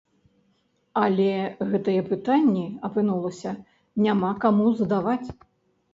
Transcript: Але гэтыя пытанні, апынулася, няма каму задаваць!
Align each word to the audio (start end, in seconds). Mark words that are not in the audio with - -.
Але 1.01 1.27
гэтыя 1.73 2.01
пытанні, 2.11 2.65
апынулася, 2.89 3.51
няма 4.07 4.31
каму 4.47 4.65
задаваць! 4.81 5.25